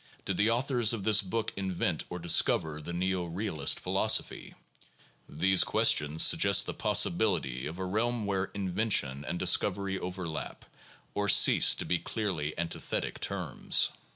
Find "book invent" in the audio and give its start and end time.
1.21-2.05